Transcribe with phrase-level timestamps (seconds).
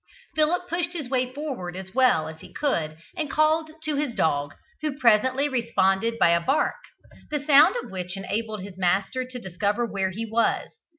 [0.33, 4.55] Philip pushed his way forward as well as he could, and called to his dog,
[4.81, 6.77] who presently responded by a bark,
[7.29, 10.69] the sound of which enabled his master to discover where he was.